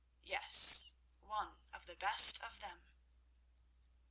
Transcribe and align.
Yes, 0.25 0.95
one 1.19 1.59
of 1.75 1.85
the 1.85 1.95
best 1.95 2.41
of 2.43 2.59
them." 2.59 2.79